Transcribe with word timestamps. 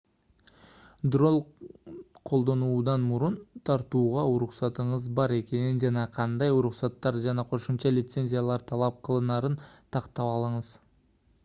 дрон 1.15 1.35
колдонуудан 2.29 3.05
мурун 3.09 3.37
тартууга 3.71 4.23
уруксатыңыз 4.37 5.07
бар 5.21 5.35
экенин 5.37 5.83
жана 5.85 6.07
кандай 6.17 6.55
уруксаттар 6.63 7.21
жана 7.29 7.47
кошумча 7.55 7.95
лицензиялар 7.99 8.69
талап 8.75 9.01
кылынарын 9.11 9.61
тактап 9.71 10.37
алыңыз 10.39 10.77